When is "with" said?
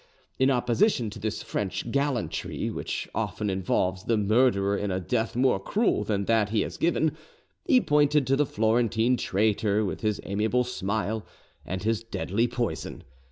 9.85-10.01